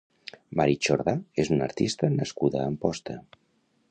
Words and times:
Mari 0.59 0.77
Chordà 0.87 1.13
és 1.43 1.51
una 1.57 1.67
artista 1.67 2.11
nascuda 2.15 2.61
a 2.61 2.67
Amposta. 2.73 3.21